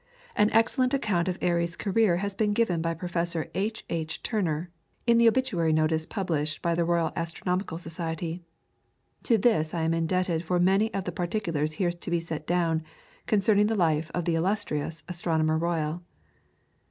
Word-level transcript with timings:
An 0.35 0.49
excellent 0.49 0.95
account 0.95 1.27
of 1.27 1.37
Airy's 1.41 1.75
career 1.75 2.17
has 2.17 2.33
been 2.33 2.53
given 2.53 2.81
by 2.81 2.95
Professor 2.95 3.51
H. 3.53 3.85
H. 3.87 4.23
Turner, 4.23 4.71
in 5.05 5.19
the 5.19 5.27
obituary 5.27 5.71
notice 5.71 6.07
published 6.07 6.63
by 6.63 6.73
the 6.73 6.83
Royal 6.83 7.11
Astronomical 7.15 7.77
Society. 7.77 8.41
To 9.21 9.37
this 9.37 9.75
I 9.75 9.83
am 9.83 9.93
indebted 9.93 10.43
for 10.43 10.59
many 10.59 10.91
of 10.91 11.03
the 11.03 11.11
particulars 11.11 11.73
here 11.73 11.91
to 11.91 12.09
be 12.09 12.19
set 12.19 12.47
down 12.47 12.81
concerning 13.27 13.67
the 13.67 13.75
life 13.75 14.09
of 14.15 14.25
the 14.25 14.33
illustrious 14.33 15.03
Astronomer 15.07 15.59
Royal. 15.59 16.01